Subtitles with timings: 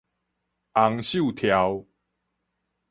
[0.73, 1.87] 洪秀柱